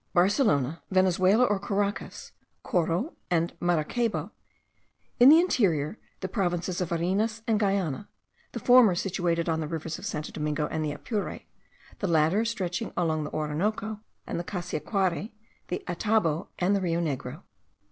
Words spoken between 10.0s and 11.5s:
Santo Domingo and the Apure,